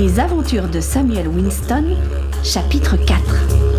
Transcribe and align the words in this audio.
Les 0.00 0.18
aventures 0.18 0.66
de 0.70 0.80
Samuel 0.80 1.28
Winston, 1.28 1.84
chapitre 2.42 2.96
4. 2.96 3.69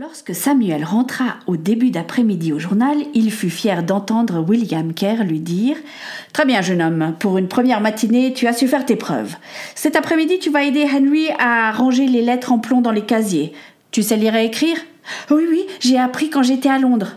Lorsque 0.00 0.34
Samuel 0.34 0.82
rentra 0.82 1.36
au 1.46 1.58
début 1.58 1.90
d'après-midi 1.90 2.54
au 2.54 2.58
journal, 2.58 2.96
il 3.12 3.30
fut 3.30 3.50
fier 3.50 3.82
d'entendre 3.82 4.40
William 4.40 4.94
Kerr 4.94 5.24
lui 5.24 5.40
dire 5.40 5.76
Très 6.32 6.46
bien, 6.46 6.62
jeune 6.62 6.80
homme, 6.80 7.14
pour 7.18 7.36
une 7.36 7.48
première 7.48 7.82
matinée, 7.82 8.32
tu 8.32 8.46
as 8.46 8.54
su 8.54 8.66
faire 8.66 8.86
tes 8.86 8.96
preuves. 8.96 9.36
Cet 9.74 9.96
après-midi, 9.96 10.38
tu 10.38 10.48
vas 10.48 10.64
aider 10.64 10.86
Henry 10.90 11.28
à 11.38 11.70
ranger 11.72 12.06
les 12.06 12.22
lettres 12.22 12.50
en 12.50 12.58
plomb 12.58 12.80
dans 12.80 12.92
les 12.92 13.04
casiers. 13.04 13.52
Tu 13.90 14.02
sais 14.02 14.16
lire 14.16 14.34
et 14.36 14.46
écrire? 14.46 14.78
Oui, 15.30 15.44
oui, 15.46 15.66
j'ai 15.80 15.98
appris 15.98 16.30
quand 16.30 16.42
j'étais 16.42 16.70
à 16.70 16.78
Londres. 16.78 17.16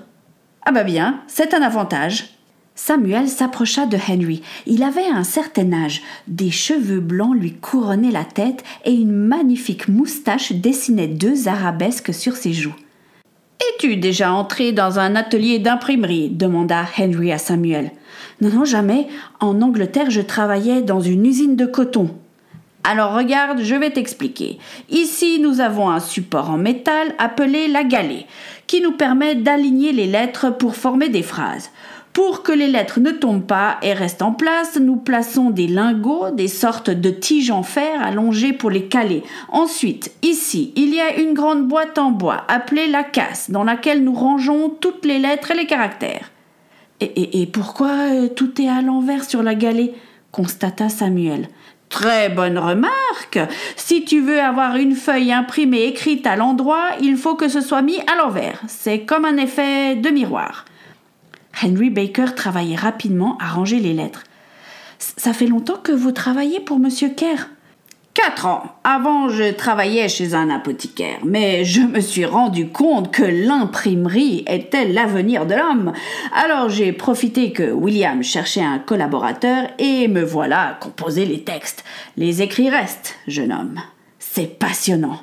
Ah 0.66 0.74
bah 0.74 0.84
bien, 0.84 1.22
c'est 1.28 1.54
un 1.54 1.62
avantage. 1.62 2.38
Samuel 2.76 3.30
s'approcha 3.30 3.86
de 3.86 3.98
Henry. 3.98 4.42
Il 4.66 4.82
avait 4.82 5.08
un 5.08 5.24
certain 5.24 5.72
âge, 5.74 6.02
des 6.28 6.50
cheveux 6.50 7.00
blancs 7.00 7.36
lui 7.36 7.54
couronnaient 7.54 8.12
la 8.12 8.24
tête 8.24 8.64
et 8.84 8.94
une 8.94 9.12
magnifique 9.12 9.88
moustache 9.88 10.54
dessinait 10.54 11.08
deux 11.08 11.48
arabesques 11.48 12.14
sur 12.14 12.36
ses 12.36 12.52
joues. 12.54 12.76
Es-tu 13.60 13.98
déjà 13.98 14.34
entré 14.34 14.72
dans 14.72 14.98
un 15.00 15.16
atelier 15.16 15.60
d'imprimerie? 15.60 16.30
demanda 16.30 16.86
Henry 16.98 17.32
à 17.32 17.38
Samuel. 17.38 17.92
Non, 18.42 18.50
non, 18.50 18.66
jamais. 18.66 19.08
En 19.40 19.62
Angleterre, 19.62 20.10
je 20.10 20.22
travaillais 20.22 20.82
dans 20.82 21.00
une 21.00 21.26
usine 21.26 21.56
de 21.56 21.68
coton. 21.68 22.10
Alors 22.84 23.14
regarde, 23.16 23.62
je 23.62 23.76
vais 23.76 23.92
t'expliquer. 23.92 24.58
Ici, 24.90 25.40
nous 25.40 25.62
avons 25.62 25.90
un 25.90 26.02
support 26.02 26.50
en 26.50 26.58
métal 26.58 27.14
appelé 27.18 27.70
la 27.70 27.86
galée, 27.86 28.26
qui 28.68 28.82
nous 28.82 28.92
permet 28.92 29.36
d'aligner 29.36 29.94
les 29.94 30.08
lettres 30.08 30.50
pour 30.50 30.76
former 30.76 31.08
des 31.08 31.24
phrases. 31.24 31.70
Pour 32.14 32.44
que 32.44 32.52
les 32.52 32.68
lettres 32.68 33.00
ne 33.00 33.10
tombent 33.10 33.46
pas 33.46 33.78
et 33.82 33.94
restent 33.94 34.22
en 34.22 34.34
place, 34.34 34.78
nous 34.80 34.98
plaçons 34.98 35.50
des 35.50 35.66
lingots, 35.66 36.30
des 36.30 36.48
sortes 36.48 36.92
de 36.92 37.10
tiges 37.10 37.50
en 37.50 37.64
fer 37.64 38.04
allongées 38.04 38.54
pour 38.54 38.70
les 38.70 38.86
caler. 38.86 39.24
Ensuite, 39.50 40.12
ici, 40.22 40.74
il 40.76 40.94
y 40.94 41.02
a 41.02 41.18
une 41.18 41.34
grande 41.34 41.68
boîte 41.68 41.98
en 41.98 42.12
bois 42.12 42.44
appelée 42.48 42.86
la 42.86 43.04
casse, 43.04 43.50
dans 43.50 43.64
laquelle 43.64 44.04
nous 44.04 44.14
rangeons 44.14 44.70
toutes 44.70 45.06
les 45.06 45.18
lettres 45.18 45.52
et 45.52 45.56
les 45.56 45.66
caractères. 45.66 46.30
Et, 47.02 47.48
pourquoi 47.48 48.14
euh, 48.14 48.28
tout 48.30 48.62
est 48.62 48.70
à 48.70 48.82
l'envers 48.82 49.26
sur 49.26 49.42
la 49.44 49.56
galée? 49.56 49.94
constata 50.32 50.90
Samuel. 50.90 51.48
Très 51.90 52.30
bonne 52.30 52.58
remarque. 52.58 53.40
Si 53.76 54.06
tu 54.06 54.22
veux 54.22 54.40
avoir 54.40 54.78
une 54.78 54.96
feuille 54.96 55.34
imprimée 55.34 55.86
écrite 55.86 56.26
à 56.26 56.36
l'endroit, 56.36 56.90
il 57.02 57.18
faut 57.18 57.36
que 57.36 57.50
ce 57.50 57.60
soit 57.60 57.82
mis 57.82 58.00
à 58.02 58.16
l'envers. 58.18 58.62
C'est 58.68 59.02
comme 59.02 59.26
un 59.26 59.38
effet 59.38 59.96
de 59.96 60.10
miroir. 60.10 60.66
Henry 61.64 61.90
Baker 61.90 62.36
travaillait 62.36 62.76
rapidement 62.76 63.38
à 63.40 63.48
ranger 63.48 63.80
les 63.80 63.94
lettres. 63.94 64.24
Ça 65.00 65.34
fait 65.34 65.48
longtemps 65.48 65.80
que 65.82 65.92
vous 65.94 66.12
travaillez 66.12 66.60
pour 66.60 66.80
Monsieur 66.80 67.10
Kerr? 67.10 67.50
Quatre 68.14 68.46
ans. 68.46 68.76
Avant, 68.84 69.30
je 69.30 69.52
travaillais 69.52 70.08
chez 70.08 70.36
un 70.36 70.50
apothicaire, 70.50 71.20
mais 71.24 71.64
je 71.66 71.82
me 71.82 72.00
suis 72.00 72.26
rendu 72.26 72.68
compte 72.68 73.12
que 73.12 73.24
l'imprimerie 73.24 74.44
était 74.48 74.88
l'avenir 74.88 75.46
de 75.46 75.56
l'homme. 75.56 75.94
Alors 76.34 76.70
j'ai 76.70 76.92
profité 76.92 77.54
que 77.54 77.72
William 77.72 78.22
cherchait 78.22 78.62
un 78.62 78.78
collaborateur 78.78 79.70
et 79.80 80.08
me 80.08 80.22
voilà 80.22 80.68
à 80.68 80.74
composer 80.74 81.26
les 81.26 81.44
textes. 81.44 81.84
Les 82.18 82.42
écrits 82.42 82.70
restent, 82.70 83.16
jeune 83.28 83.52
homme. 83.52 83.80
C'est 84.20 84.60
passionnant. 84.60 85.22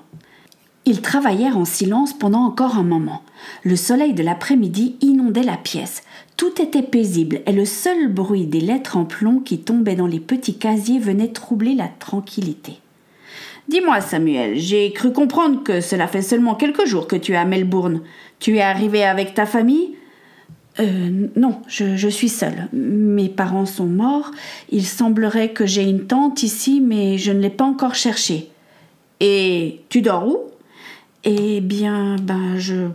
Ils 0.85 1.03
travaillèrent 1.03 1.59
en 1.59 1.65
silence 1.65 2.12
pendant 2.12 2.45
encore 2.45 2.77
un 2.77 2.83
moment. 2.83 3.23
Le 3.62 3.77
soleil 3.77 4.15
de 4.15 4.23
l'après-midi 4.23 4.97
inondait 5.01 5.43
la 5.43 5.56
pièce. 5.56 6.03
Tout 6.37 6.61
était 6.61 6.83
paisible 6.83 7.41
et 7.47 7.53
le 7.53 7.65
seul 7.65 8.09
bruit 8.09 8.47
des 8.47 8.61
lettres 8.61 8.97
en 8.97 9.05
plomb 9.05 9.41
qui 9.41 9.59
tombaient 9.59 9.97
dans 9.97 10.06
les 10.06 10.21
petits 10.21 10.56
casiers 10.56 10.99
venait 10.99 11.28
troubler 11.28 11.75
la 11.75 11.89
tranquillité. 11.89 12.79
Dis-moi, 13.69 14.00
Samuel, 14.00 14.59
j'ai 14.59 14.91
cru 14.93 15.12
comprendre 15.12 15.62
que 15.62 15.81
cela 15.81 16.09
fait 16.09 16.23
seulement 16.23 16.55
quelques 16.55 16.87
jours 16.87 17.06
que 17.06 17.17
tu 17.17 17.33
es 17.33 17.37
à 17.37 17.45
Melbourne. 17.45 18.00
Tu 18.39 18.56
es 18.56 18.62
arrivé 18.62 19.05
avec 19.05 19.34
ta 19.34 19.47
famille? 19.47 19.95
Euh, 20.81 21.29
non, 21.37 21.61
je, 21.67 22.09
suis 22.09 22.29
seule. 22.29 22.69
Mes 22.73 23.29
parents 23.29 23.67
sont 23.67 23.87
morts. 23.87 24.31
Il 24.71 24.84
semblerait 24.84 25.50
que 25.50 25.67
j'ai 25.67 25.83
une 25.83 26.06
tante 26.06 26.43
ici, 26.43 26.81
mais 26.81 27.19
je 27.19 27.33
ne 27.33 27.41
l'ai 27.41 27.50
pas 27.50 27.65
encore 27.65 27.95
cherchée. 27.95 28.50
Et 29.21 29.83
tu 29.89 30.00
dors 30.00 30.27
où? 30.27 30.39
Eh 31.25 31.60
bien, 31.60 32.16
ben, 32.16 32.56
je, 32.56 32.88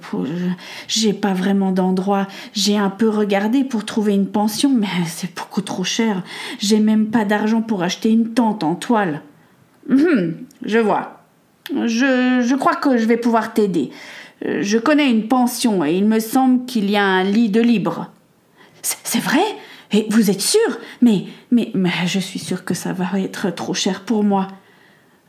j'ai 0.87 1.13
pas 1.13 1.33
vraiment 1.33 1.71
d'endroit. 1.71 2.27
J'ai 2.53 2.77
un 2.77 2.89
peu 2.89 3.07
regardé 3.07 3.63
pour 3.63 3.85
trouver 3.85 4.13
une 4.13 4.27
pension, 4.27 4.69
mais 4.69 4.87
c'est 5.07 5.35
beaucoup 5.35 5.61
trop 5.61 5.83
cher. 5.83 6.23
J'ai 6.59 6.79
même 6.79 7.07
pas 7.07 7.25
d'argent 7.25 7.61
pour 7.61 7.83
acheter 7.83 8.09
une 8.09 8.33
tente 8.33 8.63
en 8.63 8.75
toile. 8.75 9.21
Hum, 9.89 10.35
je 10.63 10.79
vois. 10.79 11.23
Je, 11.71 12.43
je 12.45 12.55
crois 12.55 12.75
que 12.75 12.97
je 12.97 13.05
vais 13.05 13.17
pouvoir 13.17 13.53
t'aider. 13.53 13.91
Je 14.43 14.77
connais 14.77 15.09
une 15.09 15.27
pension 15.27 15.83
et 15.85 15.95
il 15.95 16.05
me 16.05 16.19
semble 16.19 16.65
qu'il 16.65 16.89
y 16.89 16.97
a 16.97 17.03
un 17.03 17.23
lit 17.23 17.49
de 17.49 17.61
libre. 17.61 18.11
C'est 18.81 19.21
vrai? 19.21 19.43
Et 19.91 20.07
vous 20.09 20.29
êtes 20.29 20.41
sûr? 20.41 20.59
Mais, 21.01 21.25
mais, 21.51 21.71
mais 21.73 21.91
je 22.05 22.19
suis 22.19 22.39
sûre 22.39 22.65
que 22.65 22.73
ça 22.73 22.93
va 22.93 23.19
être 23.19 23.49
trop 23.49 23.73
cher 23.73 24.01
pour 24.01 24.23
moi. 24.23 24.47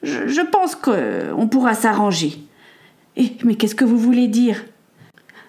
Je, 0.02 0.28
je 0.28 0.40
pense 0.40 0.74
qu'on 0.74 1.48
pourra 1.48 1.74
s'arranger. 1.74 2.45
Eh, 3.16 3.32
mais 3.44 3.54
qu'est-ce 3.54 3.74
que 3.74 3.84
vous 3.84 3.98
voulez 3.98 4.28
dire? 4.28 4.64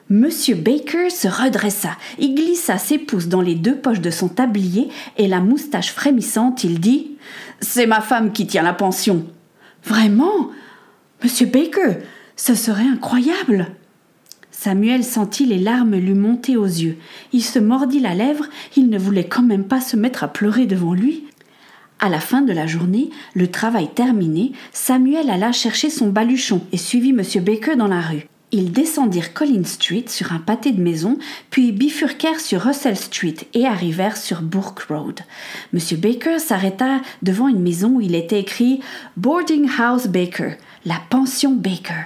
Monsieur 0.10 0.56
Baker 0.56 1.10
se 1.10 1.28
redressa, 1.28 1.92
il 2.18 2.34
glissa 2.34 2.78
ses 2.78 2.98
pouces 2.98 3.28
dans 3.28 3.42
les 3.42 3.56
deux 3.56 3.76
poches 3.76 4.00
de 4.00 4.10
son 4.10 4.30
tablier 4.30 4.88
et 5.18 5.28
la 5.28 5.42
moustache 5.42 5.92
frémissante, 5.92 6.64
il 6.64 6.80
dit 6.80 7.18
C'est 7.60 7.88
ma 7.88 8.00
femme 8.00 8.32
qui 8.32 8.48
tient 8.48 8.64
la 8.64 8.74
pension. 8.74 9.26
Vraiment? 9.84 10.50
Monsieur 11.24 11.48
Baker, 11.48 11.98
ce 12.38 12.56
serait 12.56 12.88
incroyable 12.88 13.68
Samuel 14.60 15.04
sentit 15.04 15.46
les 15.46 15.60
larmes 15.60 15.96
lui 15.96 16.16
monter 16.16 16.58
aux 16.58 16.66
yeux. 16.66 16.98
Il 17.32 17.44
se 17.44 17.60
mordit 17.60 18.00
la 18.00 18.16
lèvre, 18.16 18.46
il 18.76 18.90
ne 18.90 18.98
voulait 18.98 19.28
quand 19.28 19.44
même 19.44 19.66
pas 19.66 19.82
se 19.82 19.96
mettre 19.96 20.24
à 20.24 20.28
pleurer 20.28 20.66
devant 20.66 20.94
lui. 20.94 21.27
À 22.00 22.10
la 22.10 22.20
fin 22.20 22.42
de 22.42 22.54
la 22.54 22.68
journée, 22.68 23.10
le 23.34 23.50
travail 23.50 23.90
terminé, 23.90 24.52
Samuel 24.72 25.30
alla 25.32 25.52
chercher 25.52 25.90
son 25.90 26.10
baluchon 26.10 26.62
et 26.72 26.78
suivit 26.78 27.10
M. 27.10 27.24
Baker 27.44 27.76
dans 27.76 27.88
la 27.88 28.02
rue. 28.02 28.28
Ils 28.52 28.72
descendirent 28.72 29.34
Collins 29.34 29.66
Street 29.66 30.06
sur 30.08 30.32
un 30.32 30.40
pâté 30.40 30.72
de 30.72 30.82
maison, 30.82 31.18
puis 31.50 31.72
bifurquèrent 31.74 32.40
sur 32.40 32.62
Russell 32.62 32.96
Street 32.96 33.36
et 33.54 33.66
arrivèrent 33.66 34.16
sur 34.16 34.42
Bourke 34.42 34.84
Road. 34.90 35.20
M. 35.74 35.80
Baker 35.98 36.40
s'arrêta 36.40 37.02
devant 37.24 37.50
une 37.50 37.62
maison 37.62 37.96
où 37.96 38.02
il 38.02 38.16
était 38.16 38.40
écrit 38.40 38.80
Boarding 39.18 39.68
House 39.78 40.08
Baker, 40.08 40.52
la 40.86 41.02
pension 41.10 41.54
Baker. 41.54 42.06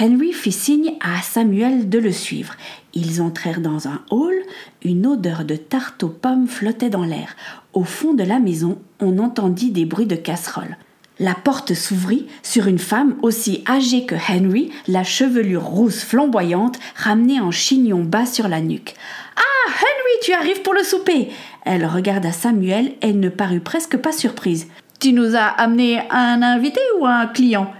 Henry 0.00 0.32
fit 0.32 0.52
signe 0.52 0.94
à 1.00 1.20
Samuel 1.20 1.90
de 1.90 1.98
le 1.98 2.12
suivre. 2.12 2.54
Ils 2.94 3.20
entrèrent 3.20 3.60
dans 3.60 3.88
un 3.88 4.00
hall, 4.10 4.34
une 4.82 5.06
odeur 5.06 5.44
de 5.44 5.54
tarte 5.54 6.02
aux 6.02 6.08
pommes 6.08 6.48
flottait 6.48 6.88
dans 6.88 7.04
l'air. 7.04 7.36
Au 7.74 7.84
fond 7.84 8.14
de 8.14 8.22
la 8.22 8.38
maison, 8.38 8.78
on 9.00 9.18
entendit 9.18 9.70
des 9.70 9.84
bruits 9.84 10.06
de 10.06 10.16
casseroles. 10.16 10.78
La 11.18 11.34
porte 11.34 11.74
s'ouvrit 11.74 12.26
sur 12.42 12.68
une 12.68 12.78
femme 12.78 13.16
aussi 13.20 13.62
âgée 13.68 14.06
que 14.06 14.14
Henry, 14.14 14.72
la 14.88 15.04
chevelure 15.04 15.64
rousse 15.64 16.02
flamboyante 16.02 16.78
ramenée 16.96 17.40
en 17.40 17.50
chignon 17.50 18.02
bas 18.02 18.26
sur 18.26 18.48
la 18.48 18.62
nuque. 18.62 18.94
Ah, 19.36 19.70
Henry, 19.72 20.20
tu 20.22 20.32
arrives 20.32 20.62
pour 20.62 20.72
le 20.72 20.84
souper 20.84 21.28
Elle 21.66 21.84
regarda 21.84 22.32
Samuel 22.32 22.94
et 23.02 23.12
ne 23.12 23.28
parut 23.28 23.60
presque 23.60 23.98
pas 23.98 24.12
surprise. 24.12 24.68
Tu 25.00 25.12
nous 25.12 25.36
as 25.36 25.46
amené 25.46 26.00
un 26.10 26.40
invité 26.40 26.80
ou 26.98 27.06
un 27.06 27.26
client? 27.26 27.70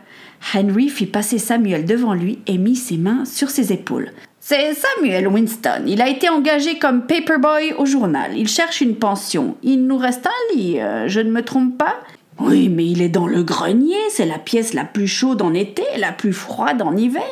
Henry 0.55 0.89
fit 0.89 1.07
passer 1.07 1.39
Samuel 1.39 1.85
devant 1.85 2.15
lui 2.15 2.39
et 2.47 2.59
mit 2.59 2.77
ses 2.77 2.97
mains 2.97 3.25
sur 3.25 3.51
ses 3.51 3.73
épaules. 3.73 4.11
C'est 4.41 4.75
Samuel 4.75 5.29
Winston. 5.29 5.85
Il 5.87 6.03
a 6.03 6.09
été 6.09 6.29
engagé 6.29 6.79
comme 6.79 7.07
paperboy 7.07 7.75
au 7.79 7.87
journal. 7.87 8.33
Il 8.37 8.49
cherche 8.49 8.81
une 8.81 8.97
pension. 8.97 9.57
Il 9.63 9.87
nous 9.87 9.97
reste 9.97 10.27
un 10.27 10.57
lit, 10.57 10.81
euh, 10.81 11.07
je 11.07 11.21
ne 11.21 11.31
me 11.31 11.43
trompe 11.43 11.79
pas? 11.79 11.95
Oui, 12.41 12.69
mais 12.69 12.87
il 12.87 13.03
est 13.03 13.09
dans 13.09 13.29
le 13.29 13.43
grenier. 13.45 13.97
C'est 14.11 14.27
la 14.27 14.39
pièce 14.39 14.75
la 14.75 14.85
plus 14.85 15.07
chaude 15.07 15.43
en 15.43 15.55
été, 15.55 15.85
la 15.97 16.11
plus 16.13 16.33
froide 16.33 16.83
en 16.83 16.97
hiver. 16.97 17.23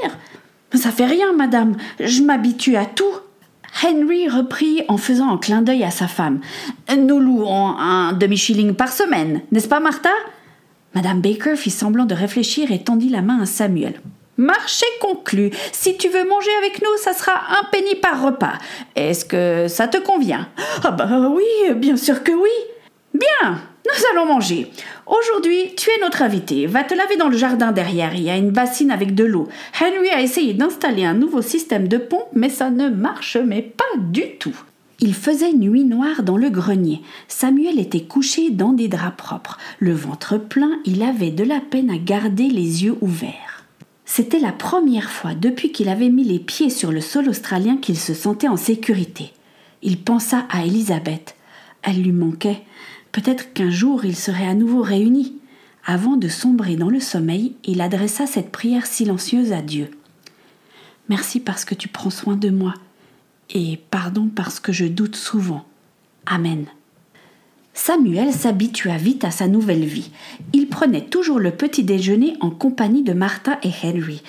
Ça 0.75 0.91
fait 0.91 1.07
rien, 1.07 1.33
madame. 1.33 1.77
Je 1.99 2.23
m'habitue 2.23 2.77
à 2.77 2.85
tout. 2.85 3.05
Henry 3.83 4.29
reprit 4.29 4.83
en 4.89 4.97
faisant 4.97 5.33
un 5.33 5.39
clin 5.39 5.63
d'œil 5.63 5.85
à 5.85 5.91
sa 5.91 6.07
femme. 6.07 6.41
Nous 6.97 7.19
louons 7.19 7.77
un 7.77 8.13
demi-shilling 8.13 8.75
par 8.75 8.93
semaine, 8.93 9.41
n'est-ce 9.53 9.69
pas, 9.69 9.81
Martha? 9.81 10.11
Madame 10.95 11.21
Baker 11.21 11.57
fit 11.57 11.71
semblant 11.71 12.05
de 12.05 12.15
réfléchir 12.15 12.73
et 12.73 12.83
tendit 12.83 13.09
la 13.09 13.23
main 13.23 13.41
à 13.41 13.47
Samuel. 13.47 14.01
Marché 14.37 14.87
conclu. 15.01 15.51
Si 15.71 15.97
tu 15.99 16.09
veux 16.09 16.27
manger 16.27 16.51
avec 16.59 16.81
nous, 16.81 16.97
ça 16.97 17.13
sera 17.13 17.33
un 17.33 17.65
penny 17.71 17.95
par 17.95 18.23
repas. 18.23 18.55
Est-ce 18.97 19.25
que 19.25 19.69
ça 19.69 19.87
te 19.87 19.99
convient? 19.99 20.49
Ah 20.83 20.91
bah 20.91 21.29
oui, 21.31 21.75
bien 21.77 21.97
sûr 21.97 22.23
que 22.23 22.33
oui. 22.33 22.49
Bien. 23.13 23.61
nous 23.85 24.07
allons 24.13 24.25
manger. 24.25 24.71
Aujourd'hui, 25.07 25.75
tu 25.77 25.91
es 25.91 26.01
notre 26.01 26.23
invité. 26.23 26.67
Va 26.67 26.85
te 26.85 26.95
laver 26.95 27.17
dans 27.17 27.29
le 27.29 27.37
jardin 27.37 27.71
derrière. 27.71 28.15
Il 28.15 28.23
y 28.23 28.31
a 28.31 28.37
une 28.37 28.51
bassine 28.51 28.91
avec 28.91 29.15
de 29.15 29.25
l'eau. 29.25 29.49
Henry 29.79 30.09
a 30.11 30.23
essayé 30.23 30.55
d'installer 30.55 31.05
un 31.05 31.15
nouveau 31.15 31.43
système 31.43 31.87
de 31.87 31.99
pompe, 31.99 32.29
mais 32.33 32.49
ça 32.49 32.71
ne 32.71 32.89
marche 32.89 33.37
mais 33.37 33.61
pas 33.61 33.85
du 33.99 34.37
tout. 34.39 34.57
Il 35.03 35.15
faisait 35.15 35.55
nuit 35.55 35.85
noire 35.85 36.23
dans 36.23 36.37
le 36.37 36.51
grenier. 36.51 37.01
Samuel 37.27 37.79
était 37.79 38.05
couché 38.05 38.51
dans 38.51 38.75
des 38.75 38.89
draps 38.89 39.17
propres. 39.17 39.59
Le 39.79 39.95
ventre 39.95 40.37
plein, 40.37 40.79
il 40.85 41.03
avait 41.03 41.31
de 41.31 41.43
la 41.43 41.61
peine 41.61 41.91
à 41.91 41.97
garder 41.97 42.49
les 42.49 42.85
yeux 42.85 42.97
ouverts. 43.01 43.65
C'était 44.05 44.39
la 44.39 44.53
première 44.53 45.11
fois 45.11 45.35
depuis 45.35 45.73
qu'il 45.73 45.89
avait 45.89 46.11
mis 46.11 46.25
les 46.25 46.39
pieds 46.39 46.69
sur 46.69 46.93
le 46.93 47.01
sol 47.01 47.29
australien 47.31 47.79
qu'il 47.79 47.97
se 47.97 48.13
sentait 48.13 48.49
en 48.49 48.59
sécurité. 48.59 49.33
Il 49.83 50.03
pensa 50.03 50.47
à 50.51 50.67
Elisabeth. 50.67 51.35
Elle 51.83 52.03
lui 52.03 52.13
manquait. 52.13 52.63
Peut-être 53.13 53.55
qu'un 53.55 53.71
jour 53.71 54.05
ils 54.05 54.17
seraient 54.17 54.47
à 54.47 54.55
nouveau 54.55 54.83
réunis. 54.83 55.39
Avant 55.87 56.17
de 56.17 56.29
sombrer 56.29 56.77
dans 56.77 56.91
le 56.91 57.01
sommeil, 57.01 57.55
il 57.65 57.81
adressa 57.81 58.27
cette 58.27 58.53
prière 58.53 58.85
silencieuse 58.85 59.53
à 59.53 59.63
Dieu. 59.63 59.91
Merci 61.09 61.41
parce 61.41 61.65
que 61.65 61.75
tu 61.75 61.89
prends 61.89 62.11
soin 62.11 62.37
de 62.37 62.51
moi, 62.51 62.75
et 63.55 63.79
pardon 63.91 64.29
parce 64.35 64.61
que 64.61 64.73
je 64.73 64.87
doute 64.87 65.17
souvent. 65.17 65.65
Amen. 66.27 66.67
Samuel 67.73 68.33
s'habitua 68.33 68.97
vite 68.97 69.25
à 69.25 69.31
sa 69.31 69.47
nouvelle 69.47 69.85
vie. 69.85 70.11
Il 70.53 70.69
prenait 70.69 71.07
toujours 71.07 71.39
le 71.39 71.51
petit 71.51 71.85
déjeuner 71.85 72.35
en 72.41 72.51
compagnie 72.51 73.03
de 73.03 73.13
Martha 73.13 73.59
et 73.63 73.71
Henry. 73.83 74.23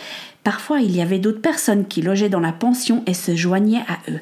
Parfois 0.44 0.80
il 0.80 0.96
y 0.96 1.02
avait 1.02 1.20
d'autres 1.20 1.42
personnes 1.42 1.88
qui 1.88 2.02
logeaient 2.02 2.30
dans 2.30 2.40
la 2.40 2.54
pension 2.54 3.04
et 3.08 3.14
se 3.14 3.36
joignaient 3.36 3.84
à 3.88 4.12
eux. 4.12 4.20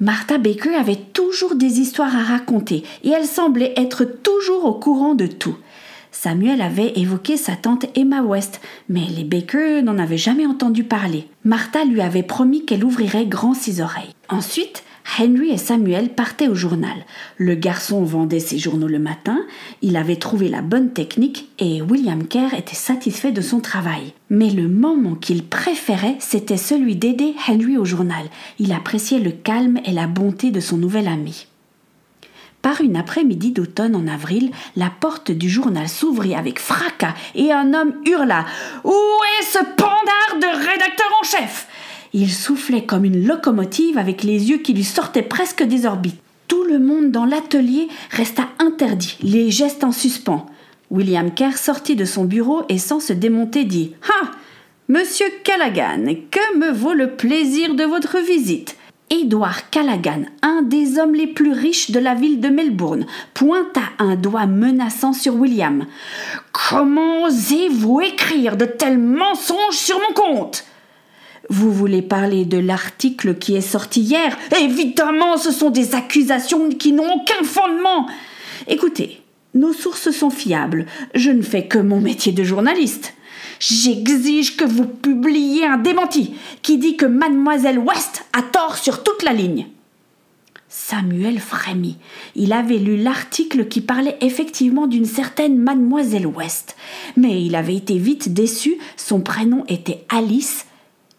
Martha 0.00 0.38
Baker 0.38 0.74
avait 0.74 0.96
toujours 0.96 1.56
des 1.56 1.78
histoires 1.80 2.16
à 2.16 2.22
raconter 2.22 2.84
et 3.04 3.10
elle 3.10 3.26
semblait 3.26 3.74
être 3.76 4.04
toujours 4.04 4.64
au 4.64 4.72
courant 4.72 5.14
de 5.14 5.26
tout. 5.26 5.56
Samuel 6.10 6.62
avait 6.62 6.98
évoqué 6.98 7.36
sa 7.36 7.54
tante 7.54 7.86
Emma 7.94 8.22
West, 8.22 8.60
mais 8.88 9.06
les 9.14 9.24
Baker 9.24 9.82
n'en 9.82 9.98
avaient 9.98 10.16
jamais 10.16 10.46
entendu 10.46 10.84
parler. 10.84 11.28
Martha 11.44 11.84
lui 11.84 12.00
avait 12.00 12.22
promis 12.22 12.64
qu'elle 12.64 12.84
ouvrirait 12.84 13.26
grand 13.26 13.54
ses 13.54 13.80
oreilles. 13.80 14.14
Ensuite, 14.30 14.84
Henry 15.18 15.50
et 15.50 15.58
Samuel 15.58 16.10
partaient 16.10 16.46
au 16.46 16.54
journal. 16.54 17.04
Le 17.36 17.56
garçon 17.56 18.04
vendait 18.04 18.38
ses 18.38 18.58
journaux 18.58 18.86
le 18.86 19.00
matin, 19.00 19.40
il 19.82 19.96
avait 19.96 20.16
trouvé 20.16 20.48
la 20.48 20.62
bonne 20.62 20.92
technique 20.92 21.48
et 21.58 21.82
William 21.82 22.26
Kerr 22.26 22.54
était 22.54 22.76
satisfait 22.76 23.32
de 23.32 23.40
son 23.40 23.60
travail. 23.60 24.12
Mais 24.28 24.50
le 24.50 24.68
moment 24.68 25.16
qu'il 25.16 25.44
préférait, 25.44 26.16
c'était 26.20 26.56
celui 26.56 26.94
d'aider 26.94 27.34
Henry 27.48 27.76
au 27.76 27.84
journal. 27.84 28.26
Il 28.60 28.72
appréciait 28.72 29.18
le 29.18 29.32
calme 29.32 29.80
et 29.84 29.92
la 29.92 30.06
bonté 30.06 30.52
de 30.52 30.60
son 30.60 30.76
nouvel 30.76 31.08
ami. 31.08 31.46
Par 32.62 32.82
une 32.82 32.96
après-midi 32.96 33.52
d'automne 33.52 33.96
en 33.96 34.06
avril, 34.06 34.50
la 34.76 34.90
porte 34.90 35.30
du 35.30 35.48
journal 35.48 35.88
s'ouvrit 35.88 36.34
avec 36.34 36.58
fracas 36.58 37.14
et 37.34 37.52
un 37.52 37.72
homme 37.72 37.94
hurla 38.04 38.44
Où 38.84 38.94
est 39.40 39.44
ce 39.44 39.58
pandard 39.58 40.38
de 40.40 40.68
rédacteur 40.68 41.08
en 41.20 41.24
chef? 41.24 41.66
Il 42.12 42.30
soufflait 42.32 42.84
comme 42.84 43.04
une 43.04 43.26
locomotive 43.26 43.98
avec 43.98 44.22
les 44.22 44.50
yeux 44.50 44.58
qui 44.58 44.74
lui 44.74 44.84
sortaient 44.84 45.22
presque 45.22 45.62
des 45.62 45.86
orbites. 45.86 46.20
Tout 46.48 46.64
le 46.64 46.78
monde 46.78 47.10
dans 47.10 47.24
l'atelier 47.24 47.88
resta 48.10 48.48
interdit, 48.58 49.16
les 49.22 49.50
gestes 49.50 49.84
en 49.84 49.92
suspens. 49.92 50.46
William 50.90 51.32
Kerr 51.32 51.56
sortit 51.56 51.94
de 51.94 52.04
son 52.04 52.24
bureau 52.24 52.62
et 52.68 52.78
sans 52.78 52.98
se 52.98 53.12
démonter 53.12 53.64
dit 53.64 53.92
Ah 54.22 54.30
Monsieur 54.88 55.26
Callaghan, 55.44 56.16
que 56.32 56.58
me 56.58 56.72
vaut 56.72 56.94
le 56.94 57.12
plaisir 57.12 57.76
de 57.76 57.84
votre 57.84 58.18
visite? 58.18 58.76
Edward 59.08 59.62
Callaghan, 59.70 60.24
un 60.42 60.62
des 60.62 60.98
hommes 60.98 61.14
les 61.14 61.28
plus 61.28 61.52
riches 61.52 61.90
de 61.90 61.98
la 61.98 62.14
ville 62.14 62.40
de 62.40 62.48
Melbourne, 62.48 63.06
pointa 63.34 63.82
un 63.98 64.16
doigt 64.16 64.46
menaçant 64.46 65.12
sur 65.12 65.34
William. 65.34 65.86
Comment 66.52 67.24
osez-vous 67.24 68.00
écrire 68.00 68.56
de 68.56 68.64
tels 68.64 68.98
mensonges 68.98 69.74
sur 69.74 69.98
mon 69.98 70.14
compte? 70.14 70.64
Vous 71.50 71.72
voulez 71.72 72.00
parler 72.00 72.44
de 72.44 72.58
l'article 72.58 73.34
qui 73.34 73.56
est 73.56 73.60
sorti 73.60 74.00
hier 74.00 74.38
Évidemment, 74.62 75.36
ce 75.36 75.50
sont 75.50 75.70
des 75.70 75.96
accusations 75.96 76.68
qui 76.70 76.92
n'ont 76.92 77.12
aucun 77.12 77.42
fondement. 77.42 78.06
Écoutez, 78.68 79.20
nos 79.54 79.72
sources 79.72 80.12
sont 80.12 80.30
fiables. 80.30 80.86
Je 81.14 81.32
ne 81.32 81.42
fais 81.42 81.66
que 81.66 81.78
mon 81.78 82.00
métier 82.00 82.30
de 82.30 82.44
journaliste. 82.44 83.14
J'exige 83.58 84.56
que 84.56 84.64
vous 84.64 84.86
publiez 84.86 85.66
un 85.66 85.76
démenti 85.76 86.34
qui 86.62 86.78
dit 86.78 86.96
que 86.96 87.04
mademoiselle 87.04 87.80
West 87.80 88.24
a 88.32 88.42
tort 88.42 88.76
sur 88.76 89.02
toute 89.02 89.24
la 89.24 89.32
ligne. 89.32 89.66
Samuel 90.68 91.40
frémit. 91.40 91.96
Il 92.36 92.52
avait 92.52 92.78
lu 92.78 92.96
l'article 92.96 93.66
qui 93.66 93.80
parlait 93.80 94.16
effectivement 94.20 94.86
d'une 94.86 95.04
certaine 95.04 95.58
mademoiselle 95.58 96.28
West. 96.28 96.76
Mais 97.16 97.42
il 97.42 97.56
avait 97.56 97.74
été 97.74 97.98
vite 97.98 98.32
déçu, 98.32 98.78
son 98.96 99.20
prénom 99.20 99.64
était 99.66 100.04
Alice 100.10 100.66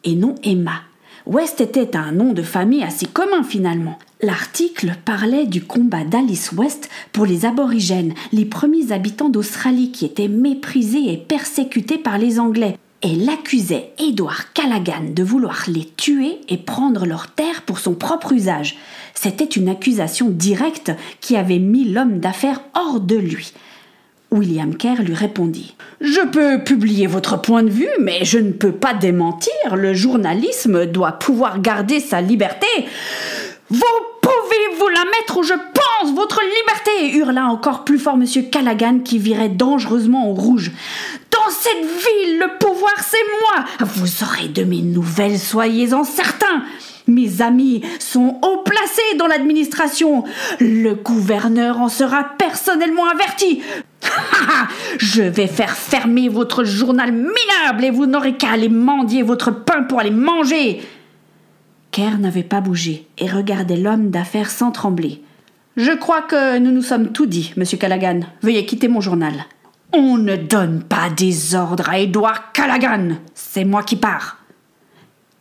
et 0.04 0.16
non 0.16 0.36
Emma. 0.44 0.82
West 1.26 1.62
était 1.62 1.96
un 1.96 2.12
nom 2.12 2.34
de 2.34 2.42
famille 2.42 2.84
assez 2.84 3.06
commun 3.06 3.44
finalement. 3.44 4.00
L'article 4.22 4.96
parlait 5.06 5.46
du 5.46 5.64
combat 5.64 6.04
d'Alice 6.04 6.52
West 6.52 6.90
pour 7.12 7.26
les 7.26 7.46
aborigènes, 7.46 8.14
les 8.32 8.46
premiers 8.46 8.92
habitants 8.92 9.30
d'Australie 9.30 9.92
qui 9.92 10.06
étaient 10.06 10.28
méprisés 10.28 11.12
et 11.12 11.18
persécutés 11.18 11.98
par 11.98 12.18
les 12.18 12.40
Anglais. 12.40 12.78
Elle 13.04 13.28
accusait 13.30 13.94
Edward 13.98 14.46
Callaghan 14.54 15.06
de 15.16 15.24
vouloir 15.24 15.64
les 15.68 15.86
tuer 15.98 16.40
et 16.50 16.58
prendre 16.58 17.08
leurs 17.08 17.32
terres 17.32 17.64
pour 17.64 17.80
son 17.80 17.96
propre 17.96 18.32
usage. 18.32 18.78
C'était 19.16 19.46
une 19.46 19.70
accusation 19.70 20.30
directe 20.30 20.92
qui 21.20 21.36
avait 21.36 21.60
mis 21.60 21.86
l'homme 21.86 22.20
d'affaires 22.20 22.62
hors 22.76 23.00
de 23.00 23.16
lui. 23.16 23.54
William 24.32 24.76
Kerr 24.76 25.02
lui 25.04 25.14
répondit 25.14 25.76
Je 26.00 26.22
peux 26.22 26.64
publier 26.64 27.06
votre 27.06 27.42
point 27.42 27.64
de 27.64 27.70
vue, 27.70 27.90
mais 28.00 28.24
je 28.24 28.40
ne 28.40 28.54
peux 28.54 28.72
pas 28.72 28.94
démentir. 28.94 29.76
Le 29.76 29.94
journalisme 29.94 30.86
doit 30.86 31.12
pouvoir 31.12 31.60
garder 31.60 32.00
sa 32.00 32.22
liberté. 32.22 32.68
Vous 33.70 33.84
pouvez 34.22 34.78
vous 34.80 34.88
la 34.88 35.04
mettre 35.04 35.38
où 35.38 35.44
je 35.44 35.54
pense, 35.54 36.14
votre 36.14 36.40
liberté? 36.42 37.18
hurla 37.18 37.46
encore 37.46 37.84
plus 37.84 38.00
fort 38.00 38.16
M. 38.16 38.26
Callaghan 38.50 39.00
qui 39.00 39.18
virait 39.18 39.50
dangereusement 39.50 40.30
au 40.30 40.34
rouge. 40.34 40.72
Dans 41.32 41.50
cette 41.50 41.84
ville, 41.84 42.40
le 42.40 42.58
pouvoir, 42.58 42.96
c'est 43.00 43.18
moi. 43.42 43.66
Vous 43.82 44.24
aurez 44.24 44.48
de 44.48 44.64
mes 44.64 44.82
nouvelles, 44.82 45.40
soyez-en 45.40 46.04
certains. 46.06 46.64
Mes 47.08 47.42
amis 47.42 47.82
sont 48.00 48.40
haut 48.42 48.64
placés 48.64 49.18
dans 49.18 49.28
l'administration. 49.28 50.24
Le 50.60 50.94
gouverneur 50.94 51.80
en 51.82 51.90
sera 51.90 52.24
personnellement 52.38 53.08
averti. 53.08 53.62
Je 54.98 55.24
vais 55.24 55.48
faire 55.48 55.76
fermer 55.76 56.30
votre 56.30 56.64
journal 56.64 57.12
minable 57.12 57.86
et 57.86 57.92
vous 57.92 58.06
n'aurez 58.06 58.38
qu'à 58.38 58.52
aller 58.52 58.70
mendier 58.70 59.24
votre 59.24 59.52
pain 59.52 59.84
pour 59.84 60.00
aller 60.00 60.12
manger. 60.12 60.82
Kerr 61.92 62.18
n'avait 62.20 62.44
pas 62.44 62.62
bougé 62.62 63.08
et 63.18 63.28
regardait 63.28 63.78
l'homme 63.78 64.12
d'affaires 64.12 64.50
sans 64.50 64.72
trembler. 64.72 65.22
Je 65.78 65.92
crois 65.92 66.22
que 66.22 66.58
nous 66.60 66.72
nous 66.72 66.82
sommes 66.82 67.12
tout 67.12 67.26
dit, 67.26 67.54
monsieur 67.58 67.78
Callaghan. 67.78 68.22
Veuillez 68.42 68.66
quitter 68.66 68.88
mon 68.88 69.02
journal. 69.02 69.46
On 69.94 70.18
ne 70.18 70.36
donne 70.36 70.84
pas 70.84 71.10
des 71.10 71.56
ordres 71.56 71.90
à 71.90 72.00
Edward 72.00 72.42
Callaghan. 72.54 73.18
C'est 73.34 73.66
moi 73.66 73.84
qui 73.84 73.98
pars. 73.98 74.38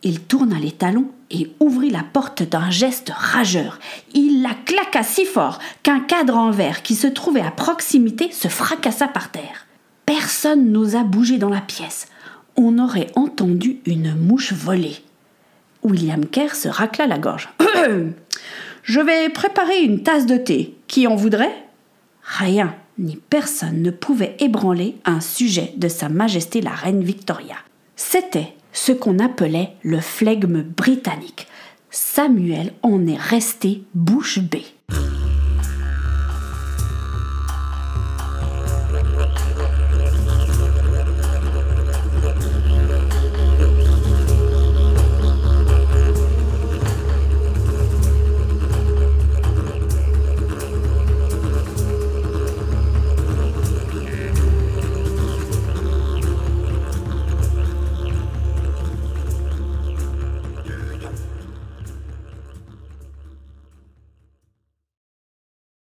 Il 0.02 0.20
tourna 0.20 0.58
les 0.58 0.72
talons 0.72 1.10
et 1.30 1.50
ouvrit 1.60 1.90
la 1.90 2.02
porte 2.02 2.42
d'un 2.42 2.70
geste 2.70 3.10
rageur. 3.14 3.78
Il 4.14 4.42
la 4.42 4.54
claqua 4.64 5.02
si 5.02 5.24
fort 5.24 5.58
qu'un 5.82 6.00
cadre 6.00 6.36
en 6.36 6.50
verre 6.50 6.82
qui 6.82 6.94
se 6.94 7.06
trouvait 7.06 7.40
à 7.40 7.50
proximité 7.50 8.30
se 8.32 8.48
fracassa 8.48 9.08
par 9.08 9.30
terre. 9.30 9.66
Personne 10.06 10.72
n'osa 10.72 11.04
bouger 11.04 11.38
dans 11.38 11.48
la 11.48 11.60
pièce. 11.60 12.08
On 12.56 12.78
aurait 12.78 13.10
entendu 13.14 13.80
une 13.86 14.14
mouche 14.14 14.52
voler. 14.52 14.96
William 15.82 16.26
Kerr 16.26 16.54
se 16.54 16.68
racla 16.68 17.06
la 17.06 17.18
gorge. 17.18 17.48
Je 18.82 19.00
vais 19.00 19.28
préparer 19.28 19.82
une 19.82 20.02
tasse 20.02 20.26
de 20.26 20.36
thé. 20.36 20.74
Qui 20.88 21.06
en 21.06 21.14
voudrait? 21.14 21.64
Rien 22.22 22.74
ni 23.00 23.16
personne 23.16 23.82
ne 23.82 23.90
pouvait 23.90 24.36
ébranler 24.38 24.96
un 25.04 25.20
sujet 25.20 25.72
de 25.76 25.88
Sa 25.88 26.08
Majesté 26.08 26.60
la 26.60 26.70
Reine 26.70 27.02
Victoria. 27.02 27.56
C'était 27.96 28.54
ce 28.72 28.92
qu'on 28.92 29.18
appelait 29.18 29.74
le 29.82 30.00
flegme 30.00 30.62
britannique. 30.62 31.46
Samuel 31.90 32.72
en 32.82 33.06
est 33.06 33.18
resté 33.18 33.82
bouche 33.94 34.38
bée. 34.38 34.66